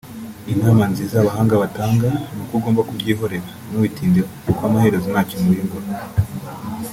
Inama 0.53 0.83
nziza 0.91 1.15
abahanga 1.17 1.61
batanga 1.63 2.09
ni 2.33 2.39
uko 2.43 2.53
ugomba 2.59 2.85
kubyihorera 2.87 3.49
ntubitindeho 3.69 4.27
kuko 4.45 4.61
amaherezo 4.69 5.07
nta 5.09 5.21
kintu 5.29 5.45
wiyungura 5.49 5.87